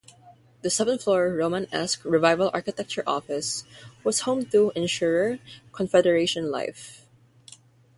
The 0.63 0.71
seven-floor 0.71 1.31
Romanesque 1.35 2.03
Revival 2.05 2.49
architecture 2.55 3.03
office 3.05 3.65
was 4.03 4.21
home 4.21 4.45
to 4.47 4.71
insurer 4.75 5.37
Confederation 5.73 6.49
Life. 6.49 7.05